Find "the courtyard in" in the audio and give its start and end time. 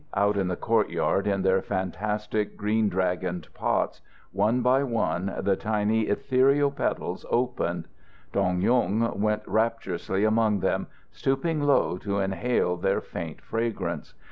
0.47-1.43